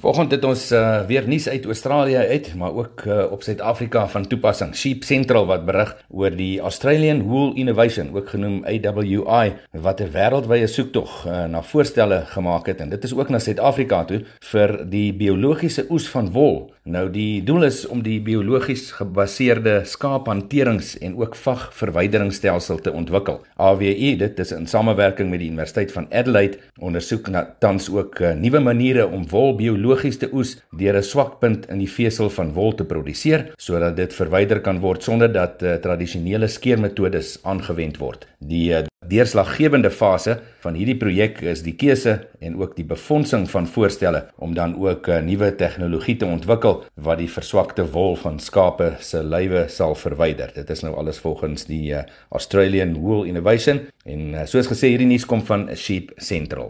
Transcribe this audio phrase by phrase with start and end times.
[0.00, 4.26] Vanoggend het ons uh, weer nuus uit Australië uit, maar ook uh, op Suid-Afrika van
[4.26, 4.72] toepassing.
[4.76, 10.66] Sheep Central wat berig oor die Australian Wool Innovation, ook genoem AWI, wat 'n wêreldwye
[10.66, 15.12] soektog uh, na voorstelle gemaak het en dit is ook na Suid-Afrika toe vir die
[15.12, 16.72] biologiese oes van wol.
[16.84, 23.44] Nou die doel is om die biologies gebaseerde skaaphanterings en ook vagverwyderingsstelsel te ontwikkel.
[23.56, 28.32] AWI, dit is in samewerking met die Universiteit van Adelaide, ondersoek na tans ook uh,
[28.32, 32.52] nuwe maniere om wol biologies biologies te oes deur 'n swakpunt in die vesel van
[32.54, 38.26] wol te produseer sodat dit verwyder kan word sonder dat uh, tradisionele skeermetodes aangewend word.
[38.38, 43.66] Die uh, deurslaggewende fase van hierdie projek is die keuse en ook die befondsing van
[43.66, 48.94] voorstelle om dan ook uh, nuwe tegnologie te ontwikkel wat die verswakte wol van skape
[49.00, 50.52] se lywe sal verwyder.
[50.54, 55.10] Dit is nou alles volgens die uh, Australian Wool Innovation en uh, soos gesê hierdie
[55.10, 56.68] nuus kom van Sheep Central.